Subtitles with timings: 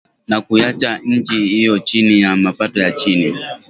[0.27, 3.37] Na kuiacha nchi hiyo chini ya mapato ya chini.